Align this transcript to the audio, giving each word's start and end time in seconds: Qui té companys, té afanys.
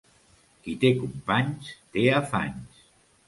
Qui 0.67 0.73
té 0.83 0.89
companys, 1.01 1.69
té 1.97 2.05
afanys. 2.21 2.81